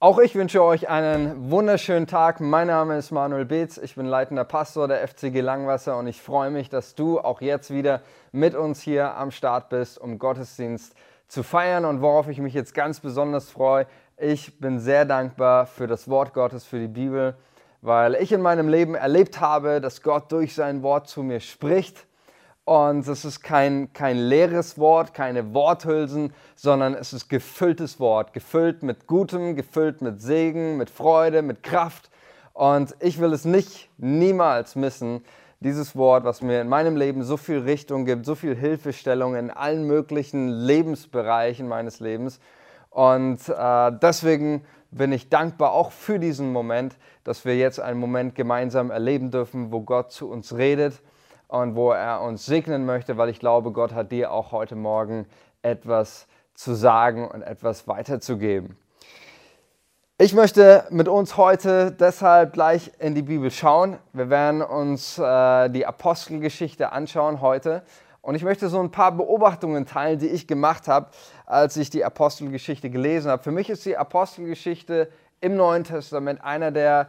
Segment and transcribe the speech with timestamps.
[0.00, 2.38] Auch ich wünsche euch einen wunderschönen Tag.
[2.38, 3.78] Mein Name ist Manuel Beetz.
[3.78, 7.74] Ich bin leitender Pastor der FCG Langwasser und ich freue mich, dass du auch jetzt
[7.74, 10.94] wieder mit uns hier am Start bist, um Gottesdienst
[11.26, 11.84] zu feiern.
[11.84, 16.32] Und worauf ich mich jetzt ganz besonders freue, ich bin sehr dankbar für das Wort
[16.32, 17.34] Gottes, für die Bibel,
[17.82, 22.06] weil ich in meinem Leben erlebt habe, dass Gott durch sein Wort zu mir spricht
[22.68, 28.82] und es ist kein, kein leeres Wort, keine Worthülsen, sondern es ist gefülltes Wort, gefüllt
[28.82, 32.10] mit Gutem, gefüllt mit Segen, mit Freude, mit Kraft.
[32.52, 35.24] Und ich will es nicht, niemals missen,
[35.60, 39.50] dieses Wort, was mir in meinem Leben so viel Richtung gibt, so viel Hilfestellung in
[39.50, 42.38] allen möglichen Lebensbereichen meines Lebens.
[42.90, 48.34] Und äh, deswegen bin ich dankbar auch für diesen Moment, dass wir jetzt einen Moment
[48.34, 51.00] gemeinsam erleben dürfen, wo Gott zu uns redet
[51.48, 55.26] und wo er uns segnen möchte, weil ich glaube, Gott hat dir auch heute Morgen
[55.62, 58.76] etwas zu sagen und etwas weiterzugeben.
[60.18, 63.98] Ich möchte mit uns heute deshalb gleich in die Bibel schauen.
[64.12, 67.82] Wir werden uns äh, die Apostelgeschichte anschauen heute.
[68.20, 71.06] Und ich möchte so ein paar Beobachtungen teilen, die ich gemacht habe,
[71.46, 73.42] als ich die Apostelgeschichte gelesen habe.
[73.44, 75.08] Für mich ist die Apostelgeschichte
[75.40, 77.08] im Neuen Testament einer der,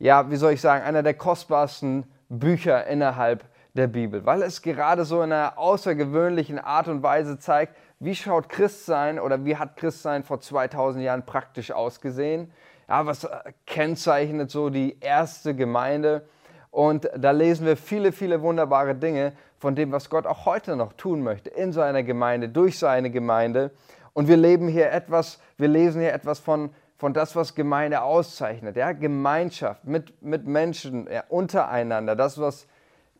[0.00, 5.04] ja, wie soll ich sagen, einer der kostbarsten Bücher innerhalb der Bibel, weil es gerade
[5.04, 10.24] so in einer außergewöhnlichen Art und Weise zeigt, wie schaut Christsein oder wie hat Christsein
[10.24, 12.50] vor 2000 Jahren praktisch ausgesehen?
[12.88, 13.28] Ja, was
[13.66, 16.26] kennzeichnet so die erste Gemeinde?
[16.70, 20.94] Und da lesen wir viele, viele wunderbare Dinge von dem, was Gott auch heute noch
[20.94, 23.70] tun möchte in seiner Gemeinde, durch seine Gemeinde.
[24.12, 28.76] Und wir leben hier etwas, wir lesen hier etwas von, von das, was Gemeinde auszeichnet.
[28.76, 28.92] Ja?
[28.92, 32.66] Gemeinschaft mit, mit Menschen ja, untereinander, das, was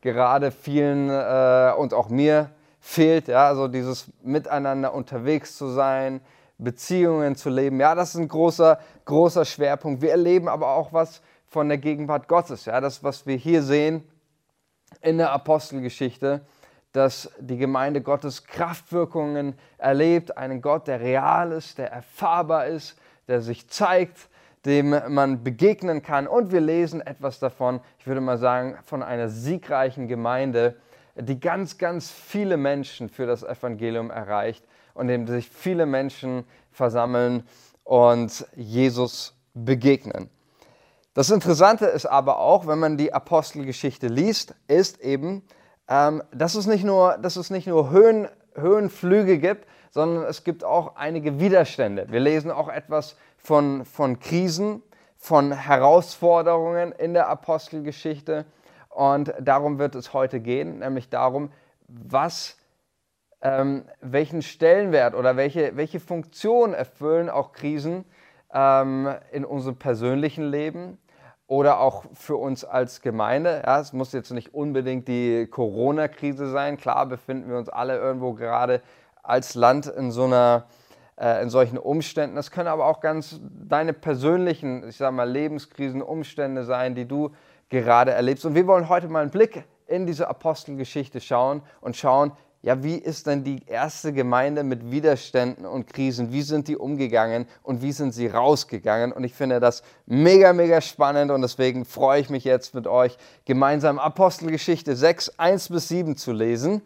[0.01, 3.29] gerade vielen äh, und auch mir fehlt.
[3.29, 6.21] Ja, also dieses Miteinander unterwegs zu sein,
[6.59, 7.81] Beziehungen zu leben.
[7.81, 10.03] Ja, das ist ein großer, großer Schwerpunkt.
[10.03, 12.67] Wir erleben aber auch was von der Gegenwart Gottes.
[12.67, 14.05] Ja, das, was wir hier sehen
[15.01, 16.43] in der Apostelgeschichte,
[16.93, 20.37] dass die Gemeinde Gottes Kraftwirkungen erlebt.
[20.37, 22.97] Einen Gott, der real ist, der erfahrbar ist,
[23.29, 24.29] der sich zeigt,
[24.67, 26.27] dem man begegnen kann.
[26.27, 30.77] Und wir lesen etwas davon, ich würde mal sagen, von einer siegreichen Gemeinde,
[31.17, 37.45] die ganz, ganz viele Menschen für das Evangelium erreicht und dem sich viele Menschen versammeln
[37.85, 40.31] und Jesus begegnen.
[41.15, 45.43] Das Interessante ist aber auch, wenn man die Apostelgeschichte liest, ist eben,
[45.89, 50.63] ähm, dass es nicht nur, dass es nicht nur Höhen, Höhenflüge gibt, sondern es gibt
[50.63, 52.07] auch einige Widerstände.
[52.11, 54.83] Wir lesen auch etwas von, von Krisen,
[55.17, 58.45] von Herausforderungen in der Apostelgeschichte.
[58.89, 61.51] Und darum wird es heute gehen, nämlich darum,
[61.89, 62.57] was,
[63.43, 68.05] ähm, welchen Stellenwert oder welche, welche Funktion erfüllen auch Krisen
[68.53, 70.99] ähm, in unserem persönlichen Leben
[71.47, 73.63] oder auch für uns als Gemeinde.
[73.67, 76.77] Ja, es muss jetzt nicht unbedingt die Corona-Krise sein.
[76.77, 78.83] Klar befinden wir uns alle irgendwo gerade
[79.23, 80.67] als Land in so einer
[81.21, 82.37] äh, in solchen Umständen.
[82.37, 87.31] Das können aber auch ganz deine persönlichen, ich sage mal, Lebenskrisen, Umstände sein, die du
[87.69, 88.47] gerade erlebst.
[88.47, 92.33] Und wir wollen heute mal einen Blick in diese Apostelgeschichte schauen und schauen,
[92.63, 96.31] ja, wie ist denn die erste Gemeinde mit Widerständen und Krisen?
[96.31, 99.13] Wie sind die umgegangen und wie sind sie rausgegangen?
[99.13, 103.17] Und ich finde das mega, mega spannend und deswegen freue ich mich jetzt mit euch
[103.47, 106.83] gemeinsam Apostelgeschichte 6, 1 bis 7 zu lesen.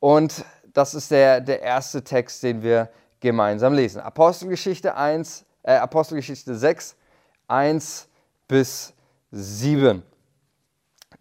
[0.00, 2.88] Und das ist der, der erste Text, den wir
[3.24, 4.00] gemeinsam lesen.
[4.00, 6.94] Apostelgeschichte 1, äh, Apostelgeschichte 6,
[7.48, 8.08] 1
[8.46, 8.92] bis
[9.32, 10.02] 7.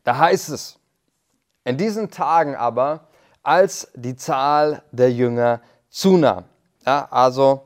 [0.03, 0.77] Da heißt es,
[1.63, 3.07] in diesen Tagen aber,
[3.41, 6.45] als die Zahl der Jünger zunahm.
[6.85, 7.63] Ja, also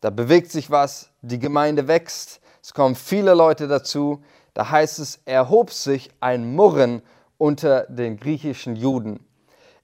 [0.00, 4.24] da bewegt sich was, die Gemeinde wächst, es kommen viele Leute dazu.
[4.52, 7.02] Da heißt es, erhob sich ein Murren
[7.38, 9.24] unter den griechischen Juden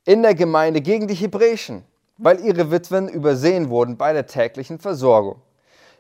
[0.04, 1.84] in der Gemeinde gegen die Hebräischen
[2.22, 5.42] weil ihre Witwen übersehen wurden bei der täglichen Versorgung.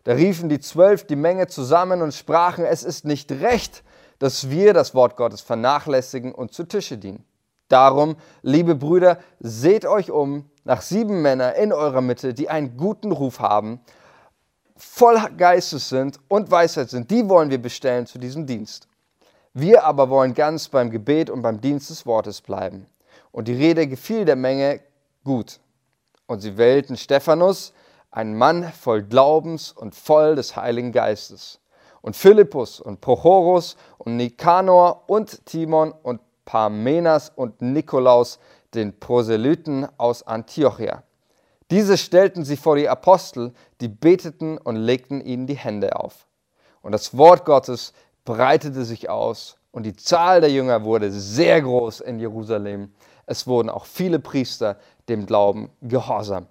[0.04, 3.82] Da riefen die Zwölf die Menge zusammen und sprachen, es ist nicht recht,
[4.18, 7.24] dass wir das Wort Gottes vernachlässigen und zu Tische dienen.
[7.68, 13.12] Darum, liebe Brüder, seht euch um nach sieben Männern in eurer Mitte, die einen guten
[13.12, 13.80] Ruf haben,
[14.76, 17.10] voll Geistes sind und Weisheit sind.
[17.10, 18.88] Die wollen wir bestellen zu diesem Dienst.
[19.54, 22.86] Wir aber wollen ganz beim Gebet und beim Dienst des Wortes bleiben.
[23.32, 24.80] Und die Rede gefiel der Menge
[25.24, 25.60] gut.
[26.32, 27.74] Und sie wählten Stephanus,
[28.10, 31.60] einen Mann voll Glaubens und voll des Heiligen Geistes.
[32.00, 38.38] Und Philippus und Prochorus und Nikanor und Timon und Parmenas und Nikolaus,
[38.72, 41.02] den Proselyten aus Antiochia.
[41.70, 43.52] Diese stellten sie vor die Apostel,
[43.82, 46.26] die beteten und legten ihnen die Hände auf.
[46.80, 47.92] Und das Wort Gottes
[48.24, 52.90] breitete sich aus und die Zahl der Jünger wurde sehr groß in Jerusalem.
[53.26, 54.76] Es wurden auch viele Priester
[55.08, 56.46] dem Glauben gehorsam.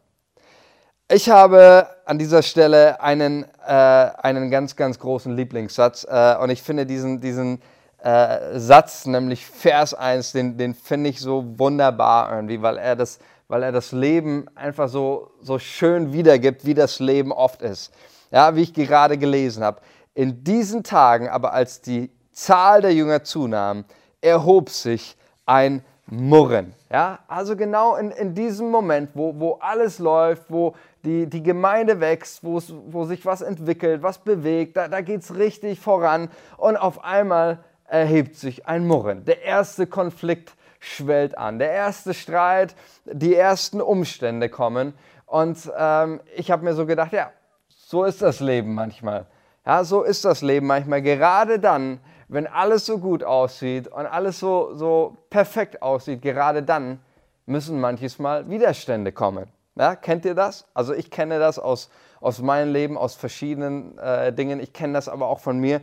[1.13, 6.61] Ich habe an dieser Stelle einen, äh, einen ganz, ganz großen Lieblingssatz äh, und ich
[6.61, 7.61] finde diesen, diesen
[8.01, 13.19] äh, Satz, nämlich Vers 1, den, den finde ich so wunderbar irgendwie, weil er das,
[13.49, 17.91] weil er das Leben einfach so, so schön wiedergibt, wie das Leben oft ist.
[18.31, 19.81] Ja, wie ich gerade gelesen habe.
[20.13, 23.83] In diesen Tagen aber, als die Zahl der Jünger zunahm,
[24.21, 26.73] erhob sich ein Murren.
[26.91, 30.75] Ja, also genau in, in diesem Moment, wo, wo alles läuft, wo
[31.05, 32.59] die, die Gemeinde wächst, wo,
[33.05, 38.35] sich was entwickelt, was bewegt, da, da geht es richtig voran und auf einmal erhebt
[38.35, 39.23] sich ein Murren.
[39.23, 42.75] Der erste Konflikt schwellt an, der erste Streit,
[43.05, 44.93] die ersten Umstände kommen
[45.25, 47.31] und ähm, ich habe mir so gedacht, ja,
[47.69, 49.27] so ist das Leben manchmal.
[49.65, 51.01] Ja, so ist das Leben manchmal.
[51.01, 51.99] Gerade dann,
[52.31, 56.99] wenn alles so gut aussieht und alles so, so perfekt aussieht, gerade dann
[57.45, 59.47] müssen manches Mal Widerstände kommen.
[59.75, 60.65] Ja, kennt ihr das?
[60.73, 61.89] Also ich kenne das aus,
[62.21, 64.61] aus meinem Leben, aus verschiedenen äh, Dingen.
[64.61, 65.81] Ich kenne das aber auch von mir.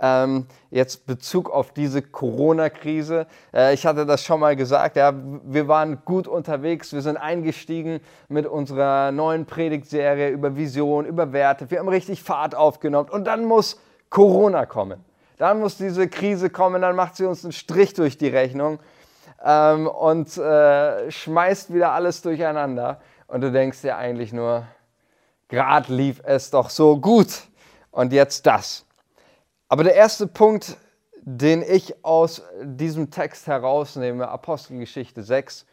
[0.00, 3.26] Ähm, jetzt Bezug auf diese Corona-Krise.
[3.52, 8.00] Äh, ich hatte das schon mal gesagt, ja, wir waren gut unterwegs, wir sind eingestiegen
[8.28, 11.70] mit unserer neuen Predigtserie über Vision, über Werte.
[11.70, 15.04] Wir haben richtig Fahrt aufgenommen und dann muss Corona kommen.
[15.40, 18.78] Dann muss diese Krise kommen, dann macht sie uns einen Strich durch die Rechnung
[19.42, 23.00] ähm, und äh, schmeißt wieder alles durcheinander.
[23.26, 24.66] Und du denkst dir eigentlich nur,
[25.48, 27.28] gerade lief es doch so gut
[27.90, 28.84] und jetzt das.
[29.70, 30.76] Aber der erste Punkt,
[31.22, 35.64] den ich aus diesem Text herausnehme, Apostelgeschichte 6,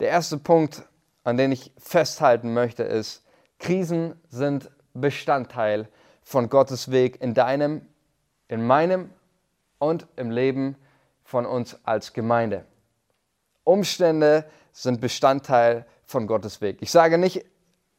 [0.00, 0.82] der erste Punkt,
[1.22, 3.22] an den ich festhalten möchte, ist,
[3.60, 5.86] Krisen sind Bestandteil
[6.24, 7.86] von Gottes Weg in deinem,
[8.48, 9.10] in meinem
[9.78, 10.76] und im Leben
[11.24, 12.64] von uns als Gemeinde.
[13.64, 16.78] Umstände sind Bestandteil von Gottes Weg.
[16.80, 17.44] Ich sage nicht,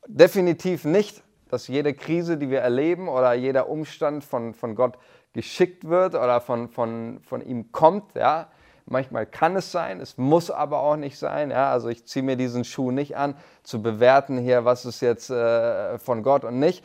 [0.07, 4.97] definitiv nicht, dass jede Krise, die wir erleben oder jeder Umstand von, von Gott
[5.33, 8.15] geschickt wird oder von, von, von ihm kommt.
[8.15, 8.49] Ja.
[8.85, 11.51] Manchmal kann es sein, es muss aber auch nicht sein.
[11.51, 11.71] Ja.
[11.71, 15.99] Also ich ziehe mir diesen Schuh nicht an, zu bewerten hier, was ist jetzt äh,
[15.99, 16.83] von Gott und nicht.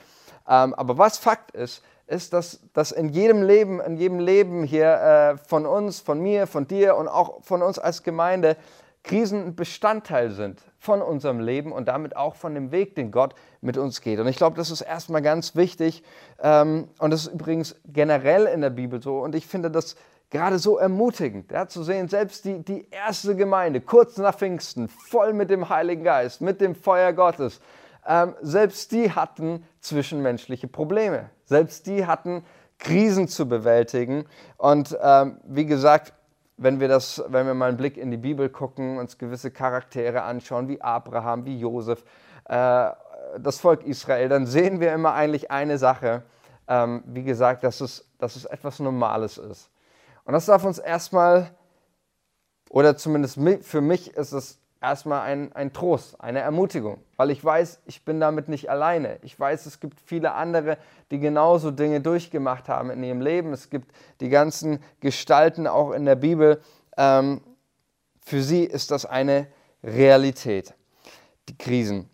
[0.49, 4.93] Ähm, aber was Fakt ist, ist, dass, dass in jedem Leben, in jedem Leben hier
[4.93, 8.57] äh, von uns, von mir, von dir und auch von uns als Gemeinde
[9.03, 13.35] Krisen ein Bestandteil sind von unserem Leben und damit auch von dem Weg, den Gott
[13.61, 14.21] mit uns geht.
[14.21, 16.05] Und ich glaube, das ist erstmal ganz wichtig
[16.41, 19.97] ähm, und das ist übrigens generell in der Bibel so und ich finde das
[20.31, 25.35] gerade so ermutigend, ja, zu sehen, selbst die, die erste Gemeinde, kurz nach Pfingsten, voll
[25.35, 27.61] mit dem Heiligen Geist, mit dem Feuer Gottes,
[28.07, 32.45] ähm, selbst die hatten zwischenmenschliche Probleme, selbst die hatten
[32.79, 34.25] Krisen zu bewältigen
[34.57, 36.15] und ähm, wie gesagt,
[36.57, 40.23] wenn wir, das, wenn wir mal einen Blick in die Bibel gucken, uns gewisse Charaktere
[40.23, 42.05] anschauen, wie Abraham, wie Josef,
[42.47, 42.91] äh,
[43.39, 46.23] das Volk Israel, dann sehen wir immer eigentlich eine Sache,
[46.69, 49.71] ähm, wie gesagt, dass es, dass es etwas Normales ist.
[50.25, 51.51] Und das darf uns erstmal,
[52.71, 57.81] oder zumindest für mich ist es erstmal ein, ein Trost, eine Ermutigung, weil ich weiß,
[57.87, 59.19] ich bin damit nicht alleine.
[59.23, 60.79] Ich weiß, es gibt viele andere,
[61.11, 63.53] die genauso Dinge durchgemacht haben in ihrem Leben.
[63.53, 66.61] Es gibt die ganzen Gestalten auch in der Bibel.
[66.97, 67.41] Ähm,
[68.21, 69.47] für sie ist das eine
[69.83, 70.75] Realität,
[71.49, 72.09] die Krisen.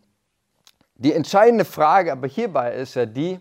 [0.97, 3.39] Die entscheidende Frage aber hierbei ist ja die,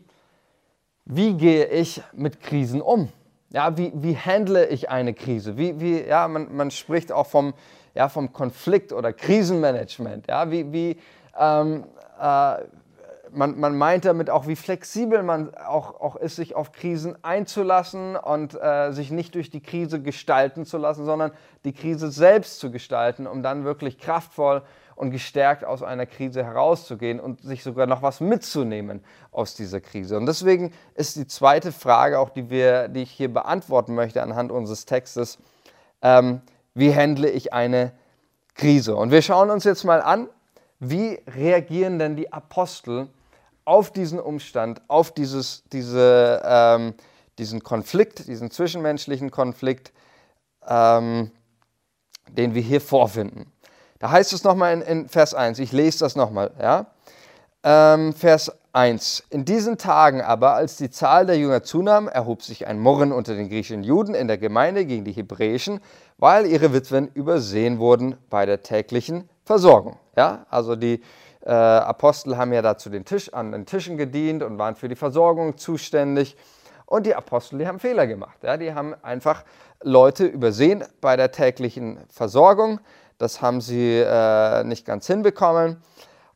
[1.06, 3.12] wie gehe ich mit Krisen um?
[3.50, 5.58] Ja, wie, wie handle ich eine Krise?
[5.58, 7.54] Wie, wie, ja, man, man spricht auch vom,
[7.96, 10.28] ja, vom Konflikt oder Krisenmanagement.
[10.28, 10.98] Ja, wie, wie,
[11.40, 11.86] ähm,
[12.20, 12.58] äh,
[13.32, 18.18] man, man meint damit auch, wie flexibel man auch, auch ist, sich auf Krisen einzulassen
[18.18, 21.32] und äh, sich nicht durch die Krise gestalten zu lassen, sondern
[21.64, 24.62] die Krise selbst zu gestalten, um dann wirklich kraftvoll
[24.98, 30.18] und gestärkt aus einer Krise herauszugehen und sich sogar noch was mitzunehmen aus dieser Krise.
[30.18, 34.52] Und deswegen ist die zweite Frage, auch die, wir, die ich hier beantworten möchte anhand
[34.52, 35.38] unseres Textes,
[36.02, 36.42] ähm,
[36.74, 37.92] wie handle ich eine
[38.56, 38.96] Krise?
[38.96, 40.28] Und wir schauen uns jetzt mal an,
[40.80, 43.08] wie reagieren denn die Apostel
[43.66, 46.96] auf diesen Umstand, auf dieses, diese, ähm,
[47.38, 49.94] diesen Konflikt, diesen zwischenmenschlichen Konflikt,
[50.68, 51.32] ähm,
[52.30, 53.52] den wir hier vorfinden.
[54.00, 56.88] Da heißt es nochmal in, in Vers 1, ich lese das nochmal, ja.
[57.64, 59.24] Ähm, Vers 1.
[59.30, 63.36] In diesen Tagen aber, als die Zahl der Jünger zunahm, erhob sich ein Murren unter
[63.36, 65.80] den griechischen Juden in der Gemeinde gegen die Hebräischen,
[66.18, 69.98] weil ihre Witwen übersehen wurden bei der täglichen Versorgung.
[70.16, 71.02] Ja, also die,
[71.48, 74.98] äh, Apostel haben ja dazu den Tisch, an den Tischen gedient und waren für die
[74.98, 76.36] Versorgung zuständig.
[76.86, 78.38] Und die Apostel, die haben Fehler gemacht.
[78.44, 78.58] Ja?
[78.58, 79.46] Die haben einfach
[79.82, 82.82] Leute übersehen bei der täglichen Versorgung.
[83.18, 85.82] Das haben sie äh, nicht ganz hinbekommen.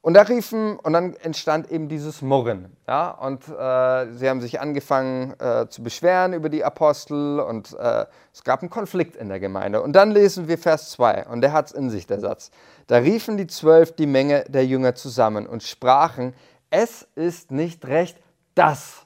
[0.03, 2.75] Und da riefen, und dann entstand eben dieses Murren.
[2.87, 3.11] Ja?
[3.11, 8.43] Und äh, sie haben sich angefangen äh, zu beschweren über die Apostel und äh, es
[8.43, 9.79] gab einen Konflikt in der Gemeinde.
[9.81, 12.49] Und dann lesen wir Vers 2, und der hat es in sich, der Satz.
[12.87, 16.33] Da riefen die Zwölf die Menge der Jünger zusammen und sprachen,
[16.71, 18.17] es ist nicht recht,
[18.55, 19.05] das.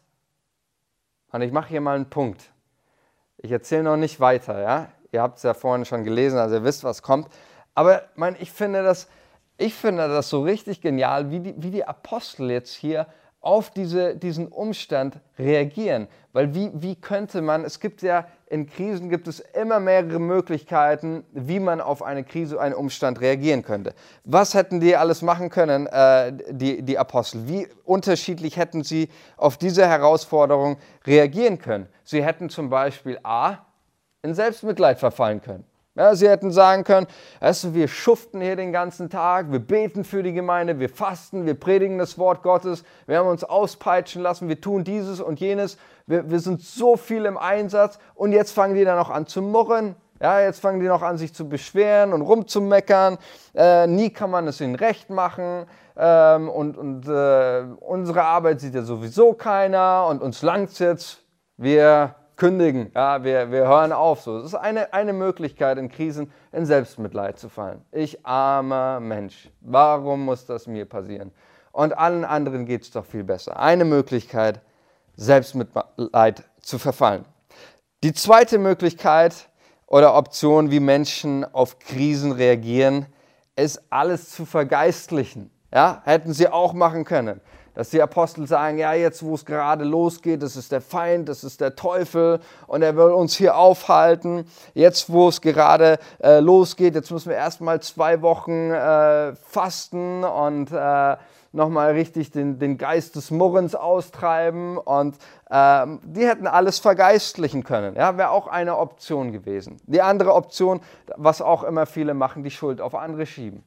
[1.33, 2.41] Und ich mache hier mal einen Punkt.
[3.37, 4.87] Ich erzähle noch nicht weiter, ja.
[5.11, 7.27] Ihr habt es ja vorhin schon gelesen, also ihr wisst, was kommt.
[7.75, 9.07] Aber mein, ich finde das
[9.57, 13.07] ich finde das so richtig genial, wie die, wie die Apostel jetzt hier
[13.39, 16.07] auf diese, diesen Umstand reagieren.
[16.33, 21.23] Weil wie, wie könnte man, es gibt ja in Krisen gibt es immer mehrere Möglichkeiten,
[21.31, 23.93] wie man auf eine Krise, einen Umstand reagieren könnte.
[24.23, 27.47] Was hätten die alles machen können, äh, die, die Apostel?
[27.47, 31.87] Wie unterschiedlich hätten sie auf diese Herausforderung reagieren können?
[32.03, 33.57] Sie hätten zum Beispiel A,
[34.21, 35.65] in Selbstmitleid verfallen können.
[35.97, 37.07] Ja, sie hätten sagen können,
[37.39, 41.57] weißt wir schuften hier den ganzen Tag, wir beten für die Gemeinde, wir fasten, wir
[41.57, 46.29] predigen das Wort Gottes, wir haben uns auspeitschen lassen, wir tun dieses und jenes, wir,
[46.29, 49.95] wir sind so viel im Einsatz und jetzt fangen die dann noch an zu murren.
[50.21, 53.17] Ja, jetzt fangen die noch an, sich zu beschweren und rumzumeckern.
[53.53, 55.65] Äh, nie kann man es ihnen recht machen.
[55.97, 61.21] Ähm, und und äh, unsere Arbeit sieht ja sowieso keiner und uns langt es jetzt.
[61.57, 64.21] Wir kündigen, ja, wir, wir hören auf.
[64.21, 64.37] So.
[64.37, 67.81] Das ist eine, eine Möglichkeit in Krisen in Selbstmitleid zu fallen.
[67.91, 71.31] Ich armer Mensch, warum muss das mir passieren?
[71.71, 73.59] Und allen anderen geht es doch viel besser.
[73.59, 74.61] Eine Möglichkeit,
[75.15, 77.25] Selbstmitleid zu verfallen.
[78.03, 79.49] Die zweite Möglichkeit
[79.87, 83.07] oder Option, wie Menschen auf Krisen reagieren,
[83.55, 85.51] ist alles zu vergeistlichen.
[85.73, 87.41] Ja, hätten sie auch machen können
[87.75, 91.43] dass die Apostel sagen, ja, jetzt wo es gerade losgeht, das ist der Feind, das
[91.43, 94.45] ist der Teufel und er will uns hier aufhalten.
[94.73, 100.71] Jetzt wo es gerade äh, losgeht, jetzt müssen wir erstmal zwei Wochen äh, fasten und
[100.71, 101.17] äh,
[101.55, 105.15] nochmal richtig den, den Geist des Murrens austreiben und
[105.49, 107.95] äh, die hätten alles vergeistlichen können.
[107.95, 109.77] Ja, wäre auch eine Option gewesen.
[109.87, 110.81] Die andere Option,
[111.15, 113.63] was auch immer viele machen, die Schuld auf andere schieben.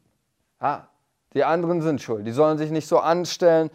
[0.60, 0.88] Ja,
[1.34, 2.26] die anderen sind schuld.
[2.26, 3.70] Die sollen sich nicht so anstellen.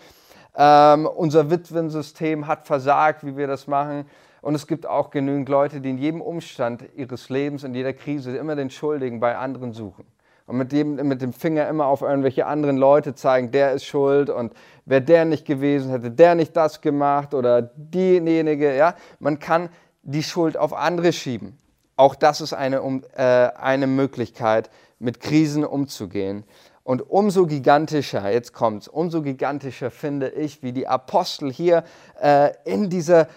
[0.56, 4.06] Ähm, unser Witwensystem hat versagt, wie wir das machen.
[4.42, 8.36] Und es gibt auch genügend Leute, die in jedem Umstand ihres Lebens, in jeder Krise
[8.36, 10.06] immer den Schuldigen bei anderen suchen.
[10.46, 14.30] Und mit dem, mit dem Finger immer auf irgendwelche anderen Leute zeigen, der ist schuld
[14.30, 14.54] und
[14.86, 18.76] wäre der nicht gewesen, hätte der nicht das gemacht oder diejenige.
[18.76, 18.96] Ja?
[19.20, 19.70] Man kann
[20.02, 21.58] die Schuld auf andere schieben.
[21.96, 22.82] Auch das ist eine,
[23.16, 23.22] äh,
[23.56, 24.70] eine Möglichkeit,
[25.00, 26.44] mit Krisen umzugehen.
[26.84, 31.86] Und umso gigantischer, jetzt kommt's, umso gigantischer finde ich, wie die Apostel hier
[32.22, 33.28] äh, in dieser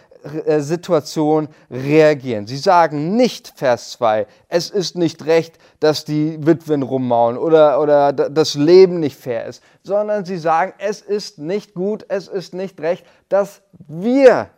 [0.45, 2.49] äh, Situation reagieren.
[2.49, 8.13] Sie sagen nicht, Vers 2, es ist nicht recht, dass die Witwen rummaulen oder, oder
[8.13, 12.81] das Leben nicht fair ist, sondern sie sagen, es ist nicht gut, es ist nicht
[12.81, 14.51] recht, dass wir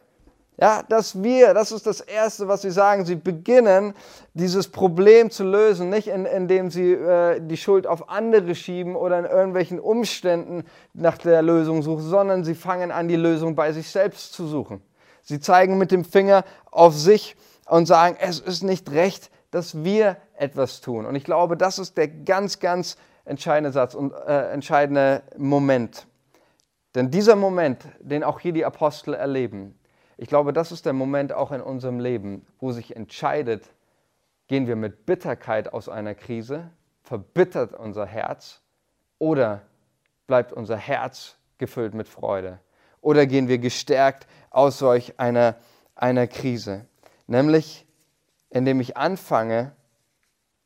[0.61, 3.95] ja, dass wir, das ist das Erste, was sie sagen, sie beginnen,
[4.35, 9.21] dieses Problem zu lösen, nicht in, indem sie äh, die Schuld auf andere schieben oder
[9.21, 13.89] in irgendwelchen Umständen nach der Lösung suchen, sondern sie fangen an, die Lösung bei sich
[13.89, 14.83] selbst zu suchen.
[15.23, 17.37] Sie zeigen mit dem Finger auf sich
[17.67, 21.07] und sagen, es ist nicht recht, dass wir etwas tun.
[21.07, 26.09] Und ich glaube, das ist der ganz, ganz entscheidende Satz und äh, entscheidende Moment.
[26.97, 29.78] Denn dieser Moment, den auch hier die Apostel erleben,
[30.19, 33.71] ich glaube, das ist der Moment auch in unserem Leben, wo sich entscheidet,
[34.49, 36.71] gehen wir mit Bitterkeit aus einer Krise,
[37.05, 38.61] verbittert unser Herz
[39.19, 39.63] oder
[40.27, 42.59] bleibt unser Herz gefüllt mit Freude?
[43.01, 45.55] Oder gehen wir gestärkt aus solch einer,
[45.95, 46.87] einer Krise?
[47.29, 47.87] Nämlich,
[48.51, 49.73] indem ich anfange,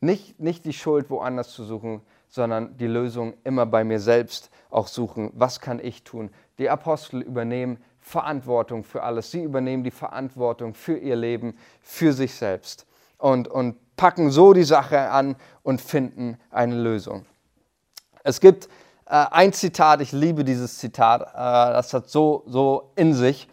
[0.00, 4.86] nicht, nicht die Schuld woanders zu suchen, sondern die Lösung immer bei mir selbst auch
[4.86, 5.30] suchen.
[5.34, 6.30] Was kann ich tun?
[6.58, 9.30] Die Apostel übernehmen Verantwortung für alles.
[9.30, 12.84] Sie übernehmen die Verantwortung für ihr Leben, für sich selbst
[13.16, 17.24] und, und packen so die Sache an und finden eine Lösung.
[18.24, 18.66] Es gibt
[19.06, 23.48] äh, ein Zitat, ich liebe dieses Zitat, äh, das hat so, so in sich,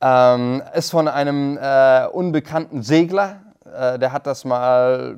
[0.00, 5.16] ähm, ist von einem äh, unbekannten Segler, äh, der hat das mal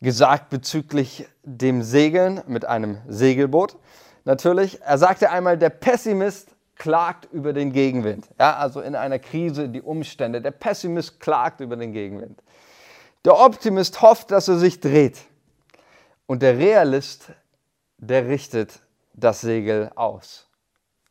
[0.00, 3.76] gesagt bezüglich dem Segeln mit einem Segelboot.
[4.24, 8.28] Natürlich, er sagte einmal, der Pessimist klagt über den Gegenwind.
[8.38, 10.40] Ja, also in einer Krise die Umstände.
[10.40, 12.40] Der Pessimist klagt über den Gegenwind.
[13.24, 15.18] Der Optimist hofft, dass er sich dreht.
[16.26, 17.30] Und der Realist,
[17.98, 18.80] der richtet
[19.12, 20.46] das Segel aus.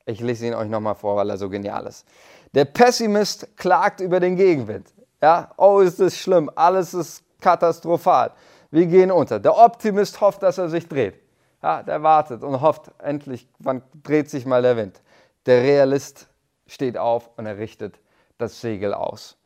[0.06, 2.08] Ich lese ihn euch nochmal vor, weil er so genial ist.
[2.54, 4.88] Der Pessimist klagt über den Gegenwind.
[5.22, 8.32] Ja, oh, ist das schlimm, alles ist katastrophal.
[8.72, 9.40] Wir gehen unter.
[9.40, 11.16] Der Optimist hofft, dass er sich dreht.
[11.62, 15.02] Ja, der wartet und hofft, endlich, wann dreht sich mal der Wind.
[15.48, 16.28] Der Realist
[16.68, 18.00] steht auf und er richtet
[18.38, 19.38] das Segel aus.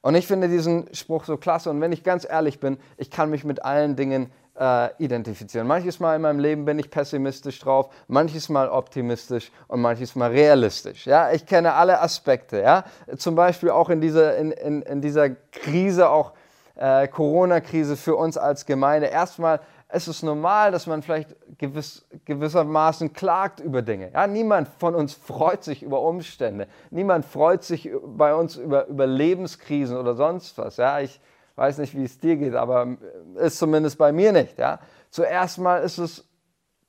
[0.00, 1.70] Und ich finde diesen Spruch so klasse.
[1.70, 5.66] Und wenn ich ganz ehrlich bin, ich kann mich mit allen Dingen äh, identifizieren.
[5.66, 10.30] Manches Mal in meinem Leben bin ich pessimistisch drauf, manches Mal optimistisch und manches Mal
[10.30, 11.06] realistisch.
[11.06, 12.60] Ja, ich kenne alle Aspekte.
[12.60, 12.84] Ja,
[13.16, 16.32] zum Beispiel auch in dieser, in, in, in dieser Krise, auch
[16.78, 19.08] äh, Corona-Krise für uns als Gemeinde.
[19.08, 24.10] Erstmal es ist normal, dass man vielleicht gewiss, gewissermaßen klagt über Dinge.
[24.12, 26.68] Ja, niemand von uns freut sich über Umstände.
[26.90, 30.76] Niemand freut sich bei uns über, über Lebenskrisen oder sonst was.
[30.76, 31.18] Ja, ich
[31.56, 32.98] weiß nicht, wie es dir geht, aber
[33.36, 34.58] ist zumindest bei mir nicht.
[34.58, 34.78] Ja.
[35.08, 36.28] Zuerst mal ist es,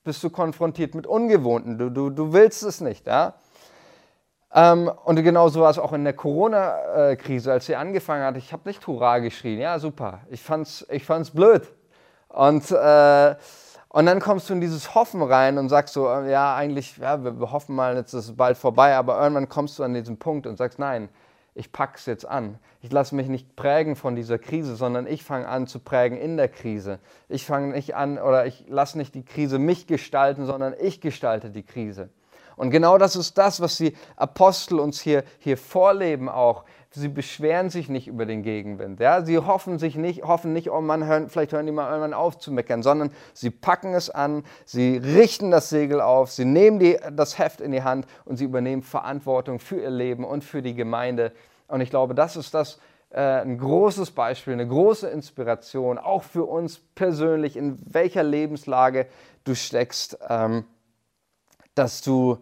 [0.03, 1.77] bist du konfrontiert mit Ungewohnten.
[1.77, 3.08] Du, du, du willst es nicht.
[3.08, 3.36] Ja.
[4.53, 8.38] Ähm, und genauso war es auch in der Corona-Krise, als sie angefangen hat.
[8.38, 9.60] Ich habe nicht Hurra geschrien.
[9.60, 10.22] Ja, super.
[10.29, 11.72] Ich fand es ich fand's blöd.
[12.29, 13.36] Und, äh,
[13.89, 17.24] und dann kommst du in dieses Hoffen rein und sagst so, äh, ja, eigentlich, ja,
[17.24, 20.18] wir, wir hoffen mal, jetzt ist es bald vorbei, aber irgendwann kommst du an diesen
[20.18, 21.10] Punkt und sagst, nein,
[21.56, 22.60] ich pack's jetzt an.
[22.82, 26.38] Ich lasse mich nicht prägen von dieser Krise, sondern ich fange an zu prägen in
[26.38, 27.00] der Krise.
[27.27, 31.50] Ich fange nicht an oder ich lasse nicht die Krise mich gestalten, sondern ich gestalte
[31.50, 32.10] die Krise.
[32.60, 37.70] Und genau das ist das, was die Apostel uns hier, hier vorleben auch sie beschweren
[37.70, 39.00] sich nicht über den Gegenwind.
[39.00, 39.24] Ja?
[39.24, 42.39] Sie hoffen sich nicht, hoffen nicht, oh Mann, hören, vielleicht hören die mal irgendwann auf
[42.39, 46.98] zu meckern, sondern sie packen es an, sie richten das Segel auf, sie nehmen die,
[47.12, 50.74] das Heft in die Hand und sie übernehmen Verantwortung für ihr Leben und für die
[50.74, 51.32] Gemeinde.
[51.68, 52.80] Und ich glaube, das ist das,
[53.12, 59.06] äh, ein großes Beispiel, eine große Inspiration, auch für uns persönlich, in welcher Lebenslage
[59.44, 60.66] du steckst, ähm,
[61.79, 62.38] dass du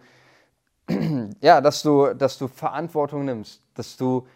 [1.41, 4.27] ja, dass du, dass du Verantwortung nimmst, dass du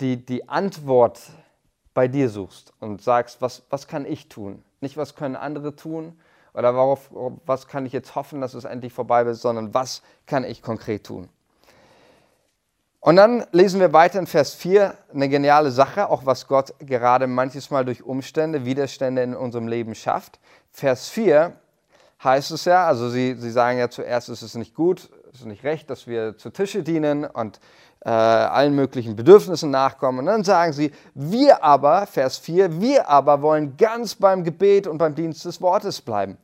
[0.00, 1.20] die, die Antwort
[1.94, 4.62] bei dir suchst und sagst, was, was kann ich tun?
[4.80, 6.18] Nicht, was können andere tun
[6.54, 7.10] oder worauf,
[7.44, 11.04] was kann ich jetzt hoffen, dass es endlich vorbei ist, sondern was kann ich konkret
[11.04, 11.28] tun?
[13.00, 17.26] Und dann lesen wir weiter in Vers 4 eine geniale Sache, auch was Gott gerade
[17.26, 20.40] manches Mal durch Umstände, Widerstände in unserem Leben schafft.
[20.72, 21.52] Vers 4
[22.22, 25.46] heißt es ja, also sie, sie sagen ja zuerst, es ist nicht gut, es ist
[25.46, 27.60] nicht recht, dass wir zu Tische dienen und
[28.00, 30.20] äh, allen möglichen Bedürfnissen nachkommen.
[30.20, 34.98] Und dann sagen sie, wir aber, Vers 4, wir aber wollen ganz beim Gebet und
[34.98, 36.38] beim Dienst des Wortes bleiben.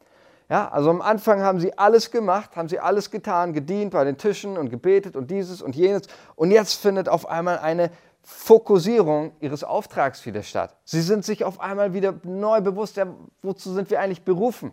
[0.50, 4.18] Ja, also am Anfang haben sie alles gemacht, haben sie alles getan, gedient bei den
[4.18, 6.02] Tischen und gebetet und dieses und jenes.
[6.36, 7.90] Und jetzt findet auf einmal eine
[8.22, 10.76] Fokussierung ihres Auftrags wieder statt.
[10.84, 13.06] Sie sind sich auf einmal wieder neu bewusst, ja,
[13.42, 14.72] wozu sind wir eigentlich berufen?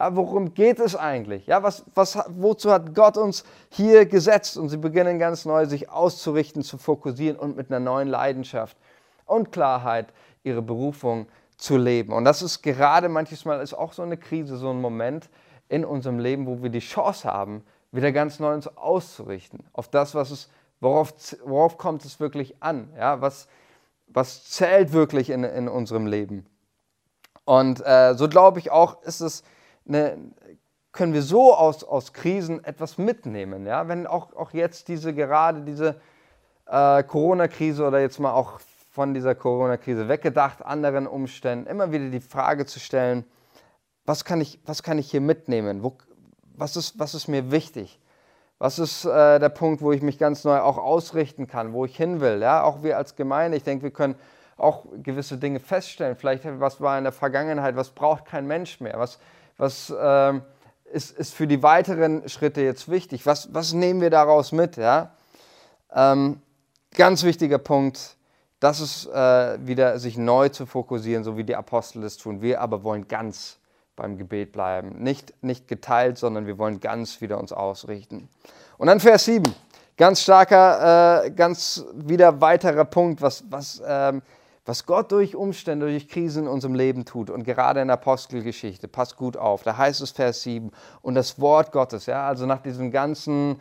[0.00, 1.46] Ja, worum geht es eigentlich?
[1.46, 4.56] Ja, was, was, wozu hat Gott uns hier gesetzt?
[4.56, 8.78] Und sie beginnen ganz neu, sich auszurichten, zu fokussieren und mit einer neuen Leidenschaft
[9.26, 11.26] und Klarheit ihre Berufung
[11.58, 12.14] zu leben.
[12.14, 15.28] Und das ist gerade manches Mal ist auch so eine Krise, so ein Moment
[15.68, 20.14] in unserem Leben, wo wir die Chance haben, wieder ganz neu uns auszurichten auf das,
[20.14, 20.48] was es,
[20.80, 21.12] worauf,
[21.44, 22.88] worauf kommt es wirklich an?
[22.96, 23.48] Ja, was,
[24.06, 26.46] was zählt wirklich in, in unserem Leben?
[27.44, 29.44] Und äh, so glaube ich auch, ist es
[29.88, 30.18] eine,
[30.92, 33.66] können wir so aus, aus Krisen etwas mitnehmen.
[33.66, 33.88] Ja?
[33.88, 36.00] Wenn auch, auch jetzt diese gerade diese
[36.66, 42.20] äh, Corona-Krise oder jetzt mal auch von dieser Corona-Krise weggedacht, anderen Umständen, immer wieder die
[42.20, 43.24] Frage zu stellen,
[44.04, 45.82] was kann ich, was kann ich hier mitnehmen?
[45.82, 45.96] Wo,
[46.56, 48.00] was, ist, was ist mir wichtig?
[48.58, 51.96] Was ist äh, der Punkt, wo ich mich ganz neu auch ausrichten kann, wo ich
[51.96, 52.42] hin will?
[52.42, 52.64] Ja?
[52.64, 54.16] Auch wir als Gemeinde, ich denke, wir können
[54.56, 56.16] auch gewisse Dinge feststellen.
[56.16, 58.98] Vielleicht, was war in der Vergangenheit, was braucht kein Mensch mehr?
[58.98, 59.18] Was,
[59.60, 60.42] was ähm,
[60.84, 63.26] ist, ist für die weiteren Schritte jetzt wichtig?
[63.26, 64.76] Was, was nehmen wir daraus mit?
[64.76, 65.12] Ja?
[65.94, 66.40] Ähm,
[66.96, 68.16] ganz wichtiger Punkt,
[68.58, 72.40] das ist äh, wieder sich neu zu fokussieren, so wie die Apostel es tun.
[72.40, 73.58] Wir aber wollen ganz
[73.96, 75.02] beim Gebet bleiben.
[75.02, 78.28] Nicht, nicht geteilt, sondern wir wollen ganz wieder uns ausrichten.
[78.78, 79.54] Und dann Vers 7.
[79.98, 84.22] Ganz starker, äh, ganz wieder weiterer Punkt, was, was ähm,
[84.70, 88.86] was Gott durch Umstände, durch Krisen in unserem Leben tut und gerade in der Apostelgeschichte,
[88.86, 90.70] passt gut auf, da heißt es Vers 7,
[91.02, 93.60] und das Wort Gottes, ja, also nach diesem ganzen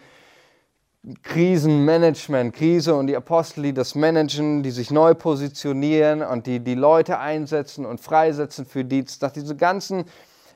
[1.23, 6.75] Krisenmanagement, Krise und die Apostel, die das managen, die sich neu positionieren und die die
[6.75, 10.05] Leute einsetzen und freisetzen für Dienst, nach dieser ganzen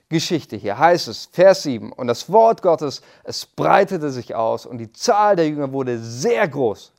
[0.08, 4.78] Geschichte hier heißt es, Vers 7, und das Wort Gottes, es breitete sich aus und
[4.78, 6.94] die Zahl der Jünger wurde sehr groß.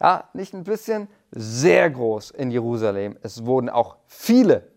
[0.00, 3.16] Ja, nicht ein bisschen, sehr groß in Jerusalem.
[3.22, 4.68] Es wurden auch viele,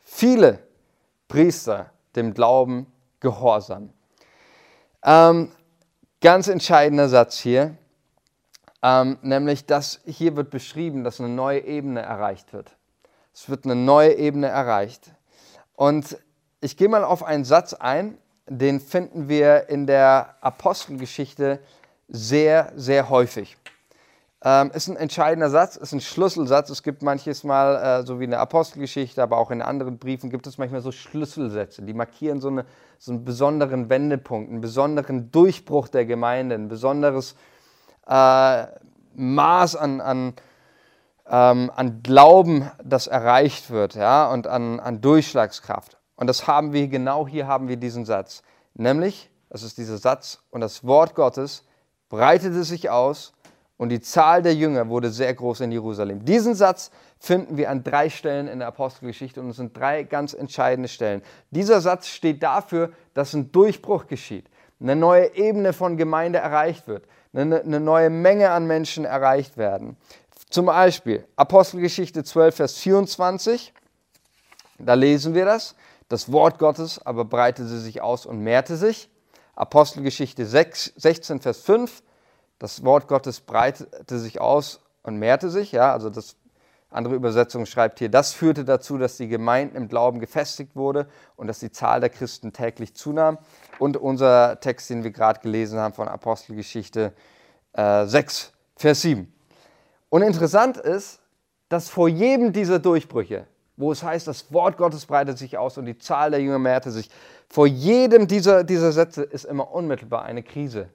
[0.00, 0.58] viele
[1.28, 2.86] Priester dem Glauben
[3.20, 3.92] gehorsam.
[5.02, 5.50] Ähm,
[6.20, 7.76] ganz entscheidender Satz hier,
[8.82, 12.76] ähm, nämlich, dass hier wird beschrieben, dass eine neue Ebene erreicht wird.
[13.32, 15.10] Es wird eine neue Ebene erreicht.
[15.74, 16.18] Und
[16.60, 21.60] ich gehe mal auf einen Satz ein, den finden wir in der Apostelgeschichte
[22.08, 23.56] sehr, sehr häufig.
[24.46, 26.68] Ähm, ist ein entscheidender Satz, ist ein Schlüsselsatz.
[26.68, 30.28] Es gibt manches Mal, äh, so wie in der Apostelgeschichte, aber auch in anderen Briefen,
[30.28, 32.66] gibt es manchmal so Schlüsselsätze, die markieren so, eine,
[32.98, 37.36] so einen besonderen Wendepunkt, einen besonderen Durchbruch der Gemeinde, ein besonderes
[38.06, 38.66] äh,
[39.14, 40.34] Maß an, an,
[41.26, 45.96] ähm, an Glauben, das erreicht wird ja, und an, an Durchschlagskraft.
[46.16, 48.42] Und das haben wir, genau hier haben wir diesen Satz.
[48.74, 51.64] Nämlich, das ist dieser Satz, und das Wort Gottes
[52.10, 53.32] breitete sich aus
[53.76, 56.24] und die Zahl der Jünger wurde sehr groß in Jerusalem.
[56.24, 60.32] Diesen Satz finden wir an drei Stellen in der Apostelgeschichte und es sind drei ganz
[60.32, 61.22] entscheidende Stellen.
[61.50, 64.46] Dieser Satz steht dafür, dass ein Durchbruch geschieht,
[64.80, 69.96] eine neue Ebene von Gemeinde erreicht wird, eine, neue Menge an Menschen erreicht werden.
[70.50, 73.72] Zum Beispiel Apostelgeschichte 12, Vers 24,
[74.78, 75.74] da lesen wir das.
[76.08, 79.08] Das Wort Gottes aber breitete sich aus und mehrte sich.
[79.56, 82.03] Apostelgeschichte 6, 16, Vers 5,
[82.58, 85.72] das Wort Gottes breitete sich aus und mehrte sich.
[85.72, 86.36] Ja, also das
[86.90, 91.48] andere Übersetzung schreibt hier, das führte dazu, dass die Gemeinde im Glauben gefestigt wurde und
[91.48, 93.38] dass die Zahl der Christen täglich zunahm.
[93.78, 97.12] Und unser Text, den wir gerade gelesen haben von Apostelgeschichte
[97.72, 99.32] äh, 6, Vers 7.
[100.08, 101.20] Und interessant ist,
[101.68, 105.86] dass vor jedem dieser Durchbrüche, wo es heißt, das Wort Gottes breitet sich aus und
[105.86, 107.10] die Zahl der Jünger mehrte sich,
[107.48, 110.88] vor jedem dieser, dieser Sätze ist immer unmittelbar eine Krise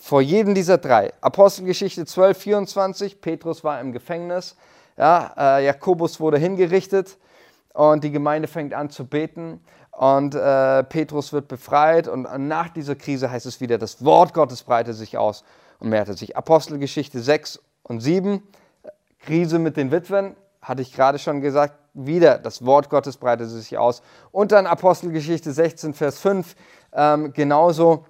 [0.00, 1.12] vor jedem dieser drei.
[1.20, 4.56] Apostelgeschichte 12, 24, Petrus war im Gefängnis,
[4.96, 7.18] ja, äh, Jakobus wurde hingerichtet
[7.74, 9.60] und die Gemeinde fängt an zu beten
[9.92, 14.62] und äh, Petrus wird befreit und nach dieser Krise heißt es wieder, das Wort Gottes
[14.62, 15.44] breitet sich aus
[15.80, 16.36] und mehrte sich.
[16.36, 18.42] Apostelgeschichte 6 und 7,
[19.20, 23.76] Krise mit den Witwen, hatte ich gerade schon gesagt, wieder das Wort Gottes breitet sich
[23.78, 24.02] aus.
[24.30, 26.54] Und dann Apostelgeschichte 16, Vers 5,
[26.92, 28.04] ähm, genauso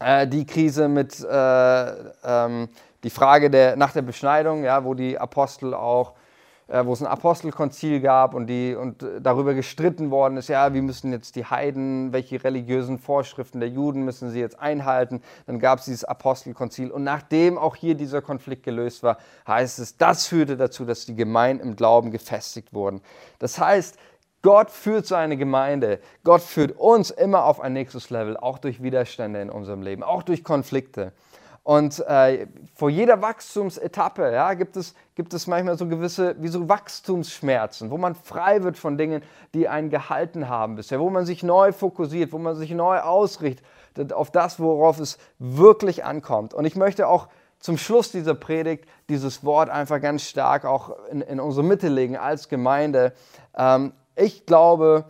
[0.00, 1.90] äh, die Krise mit äh,
[2.24, 2.68] ähm,
[3.04, 6.14] die Frage der, nach der Beschneidung, ja, wo die Apostel auch,
[6.68, 10.80] äh, wo es ein Apostelkonzil gab und, die, und darüber gestritten worden ist, ja, wie
[10.80, 15.22] müssen jetzt die Heiden, welche religiösen Vorschriften der Juden müssen sie jetzt einhalten.
[15.46, 19.96] Dann gab es dieses Apostelkonzil und nachdem auch hier dieser Konflikt gelöst war, heißt es,
[19.96, 23.00] das führte dazu, dass die Gemeinden im Glauben gefestigt wurden.
[23.38, 23.96] Das heißt,
[24.42, 26.00] Gott führt seine Gemeinde.
[26.24, 30.22] Gott führt uns immer auf ein nächstes Level, auch durch Widerstände in unserem Leben, auch
[30.22, 31.12] durch Konflikte.
[31.62, 36.68] Und äh, vor jeder Wachstumsetappe ja, gibt, es, gibt es manchmal so gewisse wie so
[36.68, 39.22] Wachstumsschmerzen, wo man frei wird von Dingen,
[39.52, 44.12] die einen gehalten haben bisher, wo man sich neu fokussiert, wo man sich neu ausrichtet
[44.12, 46.54] auf das, worauf es wirklich ankommt.
[46.54, 51.20] Und ich möchte auch zum Schluss dieser Predigt dieses Wort einfach ganz stark auch in,
[51.20, 53.12] in unsere Mitte legen als Gemeinde.
[53.54, 55.04] Ähm, ich glaube,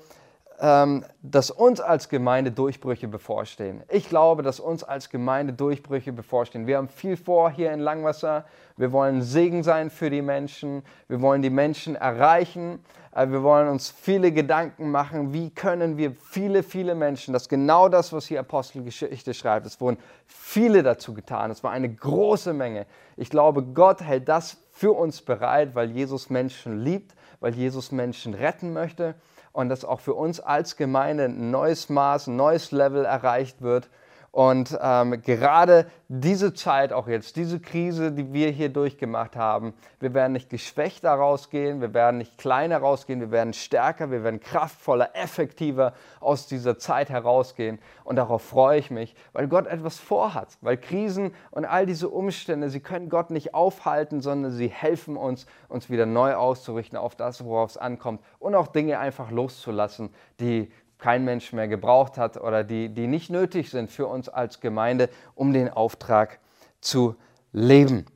[0.61, 3.83] ähm, dass uns als Gemeinde Durchbrüche bevorstehen.
[3.89, 6.67] Ich glaube, dass uns als Gemeinde Durchbrüche bevorstehen.
[6.67, 8.45] Wir haben viel vor hier in Langwasser.
[8.77, 10.83] Wir wollen Segen sein für die Menschen.
[11.09, 12.85] Wir wollen die Menschen erreichen.
[13.15, 17.49] Äh, wir wollen uns viele Gedanken machen, wie können wir viele, viele Menschen, das ist
[17.49, 19.67] genau das, was hier Apostelgeschichte schreibt.
[19.67, 21.51] Es wurden viele dazu getan.
[21.51, 22.87] Es war eine große Menge.
[23.17, 28.35] Ich glaube, Gott hält das für uns bereit, weil Jesus Menschen liebt weil Jesus Menschen
[28.35, 29.15] retten möchte
[29.53, 33.89] und dass auch für uns als Gemeinde ein neues Maß, ein neues Level erreicht wird
[34.33, 40.15] und ähm, gerade diese Zeit, auch jetzt, diese Krise, die wir hier durchgemacht haben, wir
[40.15, 44.41] werden nicht geschwächt daraus gehen, wir werden nicht kleiner rausgehen, wir werden stärker, wir werden
[44.41, 47.81] kraftvoller, effektiver aus dieser Zeit herausgehen.
[48.05, 52.71] Und darauf freue ich mich, weil Gott etwas vorhat, weil Krisen und all diese Umstände,
[52.71, 57.45] sie können Gott nicht aufhalten, sondern sie helfen uns, uns wieder neu auszurichten auf das,
[57.45, 62.63] worauf es ankommt und auch Dinge einfach loszulassen, die kein Mensch mehr gebraucht hat oder
[62.63, 66.39] die, die nicht nötig sind für uns als Gemeinde, um den Auftrag
[66.81, 67.17] zu
[67.53, 68.07] leben.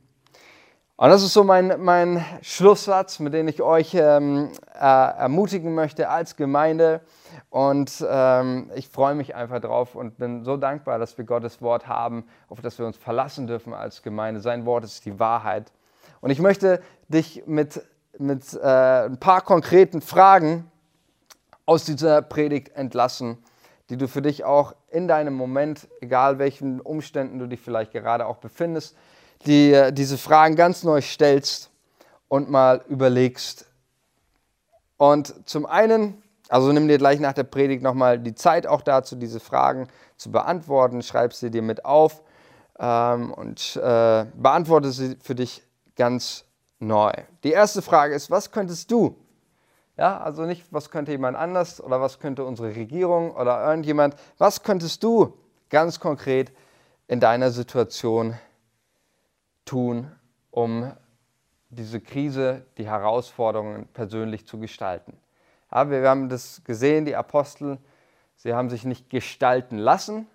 [0.97, 6.07] Und das ist so mein, mein Schlusssatz, mit dem ich euch ähm, äh, ermutigen möchte
[6.07, 7.01] als Gemeinde.
[7.49, 11.87] Und ähm, ich freue mich einfach drauf und bin so dankbar, dass wir Gottes Wort
[11.87, 14.39] haben, auf das wir uns verlassen dürfen als Gemeinde.
[14.39, 15.73] Sein Wort ist die Wahrheit.
[16.21, 17.83] Und ich möchte dich mit,
[18.17, 20.71] mit äh, ein paar konkreten Fragen
[21.65, 23.37] aus dieser Predigt entlassen,
[23.89, 28.25] die du für dich auch in deinem Moment, egal welchen Umständen du dich vielleicht gerade
[28.25, 28.95] auch befindest,
[29.45, 31.69] die diese Fragen ganz neu stellst
[32.27, 33.65] und mal überlegst.
[34.97, 39.15] Und zum einen Also nimm dir gleich nach der Predigt nochmal die Zeit auch dazu,
[39.15, 41.01] diese Fragen zu beantworten.
[41.01, 42.21] Schreib sie dir mit auf
[42.79, 45.63] ähm, und äh, beantworte sie für dich
[45.95, 46.45] ganz
[46.79, 47.11] neu.
[47.43, 49.15] Die erste Frage ist, was könntest du?
[49.97, 54.61] Ja, also nicht, was könnte jemand anders oder was könnte unsere Regierung oder irgendjemand, was
[54.63, 55.37] könntest du
[55.69, 56.51] ganz konkret
[57.07, 58.37] in deiner Situation
[59.63, 60.11] tun,
[60.51, 60.91] um
[61.69, 65.17] diese Krise, die Herausforderungen persönlich zu gestalten?
[65.71, 67.77] Ja, wir haben das gesehen, die Apostel,
[68.35, 70.27] sie haben sich nicht gestalten lassen,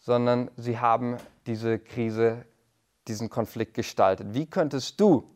[0.00, 2.44] sondern sie haben diese Krise,
[3.06, 4.34] diesen Konflikt gestaltet.
[4.34, 5.30] Wie könntest du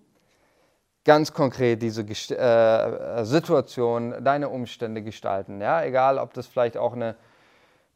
[1.05, 5.61] ganz konkret diese äh, Situation, deine Umstände gestalten?
[5.61, 7.17] Ja, egal, ob das vielleicht auch eine,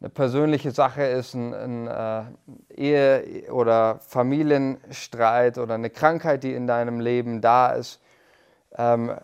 [0.01, 2.25] eine persönliche Sache ist, ein, ein äh,
[2.75, 8.01] Ehe- oder Familienstreit oder eine Krankheit, die in deinem Leben da ist.
[8.77, 9.15] Ähm,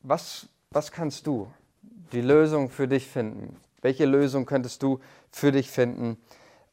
[0.00, 1.50] was was kannst du
[2.12, 3.56] die Lösung für dich finden?
[3.80, 6.18] Welche Lösung könntest du für dich finden,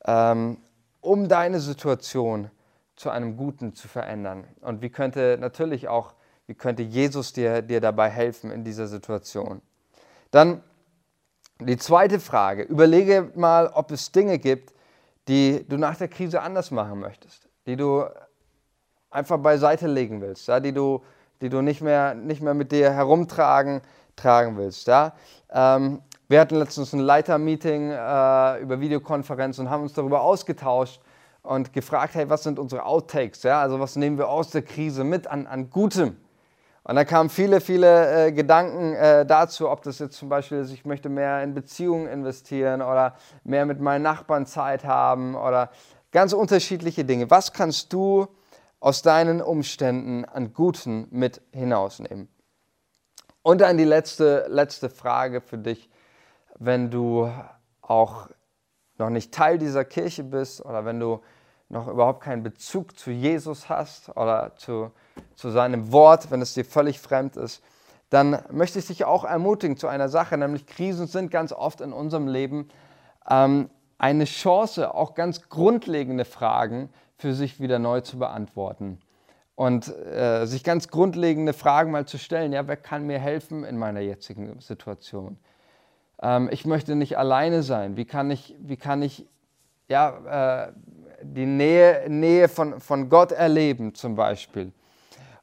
[0.06, 0.58] ähm,
[1.02, 2.52] um deine Situation
[2.96, 4.46] zu einem Guten zu verändern?
[4.62, 6.14] Und wie könnte natürlich auch,
[6.48, 9.62] wie könnte Jesus dir, dir dabei helfen in dieser Situation?
[10.32, 10.64] Dann
[11.60, 12.64] die zweite Frage.
[12.64, 14.74] Überlege mal, ob es Dinge gibt,
[15.28, 18.06] die du nach der Krise anders machen möchtest, die du
[19.10, 21.02] einfach beiseite legen willst, ja, die du
[21.42, 23.82] die du nicht mehr, nicht mehr mit dir herumtragen
[24.16, 24.88] tragen willst.
[24.88, 25.14] Ja?
[25.52, 31.02] Ähm, wir hatten letztens ein Leitermeeting äh, über Videokonferenz und haben uns darüber ausgetauscht
[31.44, 33.44] und gefragt, hey, was sind unsere Outtakes?
[33.44, 33.62] Ja?
[33.62, 36.18] Also was nehmen wir aus der Krise mit an, an Gutem?
[36.86, 40.72] Und da kamen viele, viele äh, Gedanken äh, dazu, ob das jetzt zum Beispiel ist,
[40.72, 45.70] ich möchte mehr in Beziehungen investieren oder mehr mit meinen Nachbarn Zeit haben oder
[46.12, 47.30] ganz unterschiedliche Dinge.
[47.30, 48.28] Was kannst du
[48.86, 52.30] aus deinen Umständen an Guten mit hinausnehmen.
[53.42, 55.90] Und dann die letzte, letzte Frage für dich,
[56.60, 57.32] wenn du
[57.82, 58.30] auch
[59.00, 61.20] noch nicht Teil dieser Kirche bist oder wenn du
[61.70, 64.92] noch überhaupt keinen Bezug zu Jesus hast oder zu,
[65.36, 67.64] zu seinem Wort, wenn es dir völlig fremd ist,
[68.10, 71.92] dann möchte ich dich auch ermutigen zu einer Sache, nämlich Krisen sind ganz oft in
[71.92, 72.70] unserem Leben
[73.30, 79.00] ähm, eine Chance, auch ganz grundlegende Fragen für sich wieder neu zu beantworten.
[79.56, 83.78] Und äh, sich ganz grundlegende Fragen mal zu stellen, ja, wer kann mir helfen in
[83.78, 85.38] meiner jetzigen Situation?
[86.22, 87.96] Ähm, ich möchte nicht alleine sein.
[87.96, 89.26] Wie kann ich, wie kann ich
[89.88, 90.72] ja, äh,
[91.34, 94.72] die Nähe, Nähe von, von Gott erleben zum Beispiel?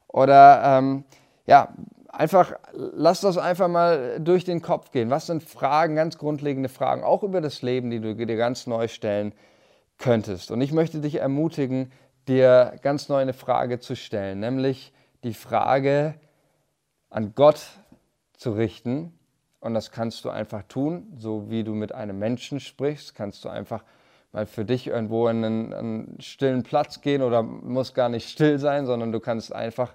[0.07, 1.03] Oder ähm,
[1.45, 1.73] ja,
[2.09, 5.09] einfach, lass das einfach mal durch den Kopf gehen.
[5.09, 8.87] Was sind Fragen, ganz grundlegende Fragen, auch über das Leben, die du dir ganz neu
[8.87, 9.33] stellen
[9.97, 10.51] könntest.
[10.51, 11.91] Und ich möchte dich ermutigen,
[12.27, 14.93] dir ganz neu eine Frage zu stellen, nämlich
[15.23, 16.15] die Frage
[17.09, 17.65] an Gott
[18.37, 19.17] zu richten.
[19.59, 23.49] Und das kannst du einfach tun, so wie du mit einem Menschen sprichst, kannst du
[23.49, 23.83] einfach
[24.33, 28.59] mal für dich irgendwo in einen, einen stillen Platz gehen oder muss gar nicht still
[28.59, 29.93] sein, sondern du kannst einfach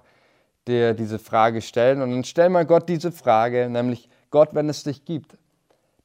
[0.65, 2.01] dir diese Frage stellen.
[2.01, 5.37] Und dann stell mal Gott diese Frage, nämlich Gott, wenn es dich gibt,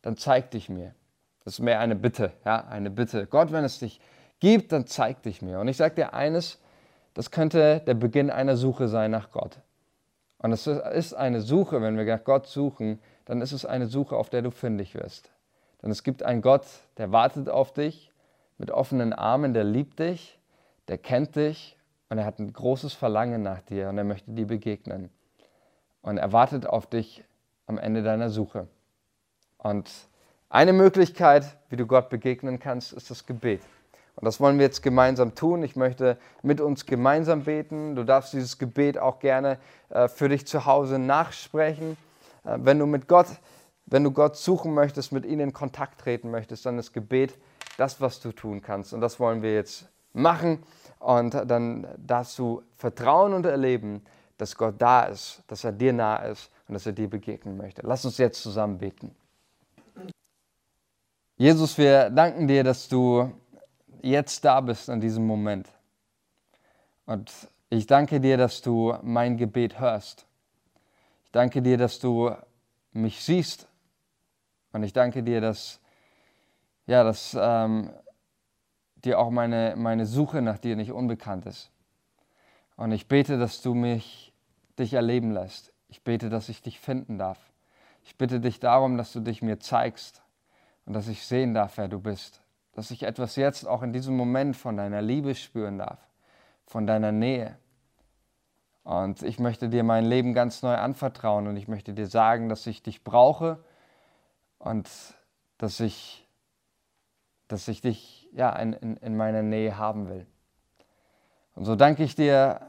[0.02, 0.94] dann zeig dich mir.
[1.44, 3.26] Das ist mehr eine Bitte, ja, eine Bitte.
[3.26, 4.00] Gott, wenn es dich
[4.40, 5.60] gibt, dann zeig dich mir.
[5.60, 6.58] Und ich sage dir eines,
[7.14, 9.60] das könnte der Beginn einer Suche sein nach Gott.
[10.38, 14.16] Und es ist eine Suche, wenn wir nach Gott suchen, dann ist es eine Suche,
[14.16, 15.30] auf der du fündig wirst.
[15.82, 16.66] Denn es gibt einen Gott,
[16.98, 18.10] der wartet auf dich
[18.64, 20.38] mit offenen Armen, der liebt dich,
[20.88, 21.76] der kennt dich
[22.08, 25.10] und er hat ein großes Verlangen nach dir und er möchte dir begegnen.
[26.00, 27.22] Und er wartet auf dich
[27.66, 28.66] am Ende deiner Suche.
[29.58, 29.90] Und
[30.48, 33.60] eine Möglichkeit, wie du Gott begegnen kannst, ist das Gebet.
[34.16, 35.62] Und das wollen wir jetzt gemeinsam tun.
[35.62, 37.94] Ich möchte mit uns gemeinsam beten.
[37.96, 39.58] Du darfst dieses Gebet auch gerne
[39.90, 41.98] äh, für dich zu Hause nachsprechen.
[42.44, 43.26] Äh, wenn du mit Gott,
[43.84, 47.36] wenn du Gott suchen möchtest, mit ihm in Kontakt treten möchtest, dann ist Gebet
[47.76, 48.92] das, was du tun kannst.
[48.92, 50.62] Und das wollen wir jetzt machen.
[50.98, 54.02] Und dann darfst du vertrauen und erleben,
[54.38, 57.82] dass Gott da ist, dass er dir nah ist und dass er dir begegnen möchte.
[57.84, 59.14] Lass uns jetzt zusammen beten.
[61.36, 63.32] Jesus, wir danken dir, dass du
[64.02, 65.68] jetzt da bist in diesem Moment.
[67.06, 67.32] Und
[67.70, 70.26] ich danke dir, dass du mein Gebet hörst.
[71.24, 72.30] Ich danke dir, dass du
[72.92, 73.66] mich siehst.
[74.72, 75.80] Und ich danke dir, dass,
[76.86, 77.90] ja, dass ähm,
[78.96, 81.70] dir auch meine, meine Suche nach dir nicht unbekannt ist.
[82.76, 84.32] Und ich bete, dass du mich
[84.78, 85.72] dich erleben lässt.
[85.88, 87.38] Ich bete, dass ich dich finden darf.
[88.02, 90.22] Ich bitte dich darum, dass du dich mir zeigst
[90.84, 92.42] und dass ich sehen darf, wer du bist.
[92.72, 95.98] Dass ich etwas jetzt auch in diesem Moment von deiner Liebe spüren darf,
[96.66, 97.56] von deiner Nähe.
[98.82, 102.66] Und ich möchte dir mein Leben ganz neu anvertrauen und ich möchte dir sagen, dass
[102.66, 103.64] ich dich brauche
[104.58, 104.90] und
[105.56, 106.23] dass ich,
[107.48, 110.26] dass ich dich ja, in, in, in meiner Nähe haben will.
[111.54, 112.60] Und so danke ich dir,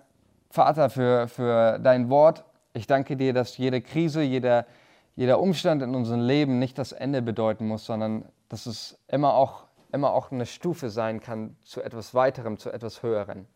[0.50, 2.46] Vater, für, für dein Wort.
[2.74, 4.66] Ich danke dir, dass jede Krise, jeder,
[5.16, 9.66] jeder Umstand in unserem Leben nicht das Ende bedeuten muss, sondern dass es immer auch,
[9.92, 13.48] immer auch eine Stufe sein kann zu etwas Weiterem, zu etwas Höherem.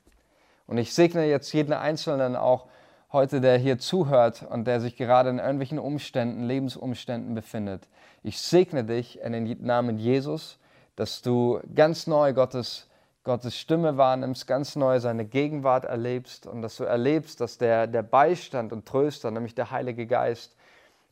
[0.67, 2.67] Und ich segne jetzt jeden Einzelnen auch
[3.12, 7.88] heute, der hier zuhört und der sich gerade in irgendwelchen Umständen, Lebensumständen befindet.
[8.23, 10.60] Ich segne dich in den Namen Jesus,
[10.99, 12.89] dass du ganz neu Gottes,
[13.23, 18.03] Gottes Stimme wahrnimmst, ganz neu seine Gegenwart erlebst und dass du erlebst, dass der, der
[18.03, 20.57] Beistand und Tröster, nämlich der Heilige Geist,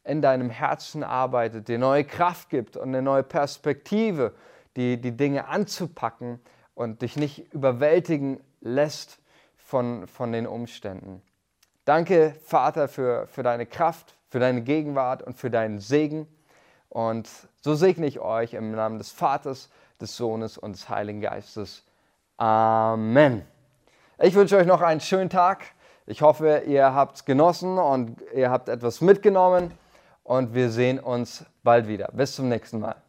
[0.04, 4.34] in deinem Herzen arbeitet, dir neue Kraft gibt und eine neue Perspektive,
[4.76, 6.41] die, die Dinge anzupacken
[6.76, 9.19] und dich nicht überwältigen lässt
[9.56, 11.21] von, von den Umständen.
[11.86, 16.28] Danke, Vater, für, für deine Kraft, für deine Gegenwart und für deinen Segen.
[16.89, 17.30] Und
[17.62, 21.84] so segne ich euch im Namen des Vaters, des Sohnes und des Heiligen Geistes.
[22.38, 23.46] Amen.
[24.20, 25.65] Ich wünsche euch noch einen schönen Tag.
[26.06, 29.72] Ich hoffe, ihr habt genossen und ihr habt etwas mitgenommen.
[30.24, 32.10] Und wir sehen uns bald wieder.
[32.13, 33.07] Bis zum nächsten Mal.